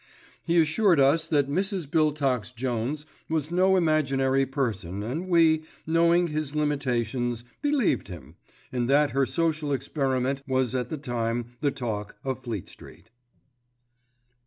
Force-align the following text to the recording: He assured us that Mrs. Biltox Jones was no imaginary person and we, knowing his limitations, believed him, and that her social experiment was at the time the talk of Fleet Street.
He 0.43 0.59
assured 0.59 0.99
us 0.99 1.27
that 1.27 1.47
Mrs. 1.47 1.85
Biltox 1.85 2.55
Jones 2.55 3.05
was 3.29 3.51
no 3.51 3.75
imaginary 3.75 4.47
person 4.47 5.03
and 5.03 5.27
we, 5.27 5.61
knowing 5.85 6.25
his 6.25 6.55
limitations, 6.55 7.45
believed 7.61 8.07
him, 8.07 8.33
and 8.71 8.89
that 8.89 9.11
her 9.11 9.27
social 9.27 9.71
experiment 9.71 10.41
was 10.47 10.73
at 10.73 10.89
the 10.89 10.97
time 10.97 11.55
the 11.59 11.69
talk 11.69 12.15
of 12.23 12.41
Fleet 12.41 12.67
Street. 12.67 13.11